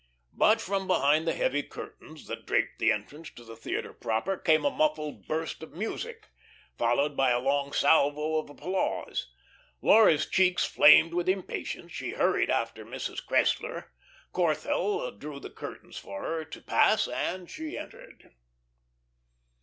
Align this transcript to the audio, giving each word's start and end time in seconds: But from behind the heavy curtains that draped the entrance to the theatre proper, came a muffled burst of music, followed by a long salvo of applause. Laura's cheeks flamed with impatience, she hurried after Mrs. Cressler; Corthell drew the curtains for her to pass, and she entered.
But 0.33 0.59
from 0.59 0.87
behind 0.87 1.27
the 1.27 1.33
heavy 1.35 1.61
curtains 1.61 2.25
that 2.25 2.47
draped 2.47 2.79
the 2.79 2.91
entrance 2.91 3.29
to 3.35 3.43
the 3.43 3.55
theatre 3.55 3.93
proper, 3.93 4.35
came 4.35 4.65
a 4.65 4.71
muffled 4.71 5.27
burst 5.27 5.61
of 5.61 5.73
music, 5.73 6.27
followed 6.75 7.15
by 7.15 7.29
a 7.29 7.37
long 7.39 7.71
salvo 7.71 8.37
of 8.39 8.49
applause. 8.49 9.31
Laura's 9.79 10.25
cheeks 10.25 10.65
flamed 10.65 11.13
with 11.13 11.29
impatience, 11.29 11.91
she 11.91 12.13
hurried 12.13 12.49
after 12.49 12.83
Mrs. 12.83 13.23
Cressler; 13.23 13.91
Corthell 14.33 15.11
drew 15.19 15.39
the 15.39 15.51
curtains 15.51 15.97
for 15.99 16.23
her 16.23 16.45
to 16.45 16.61
pass, 16.63 17.07
and 17.07 17.47
she 17.47 17.77
entered. 17.77 18.31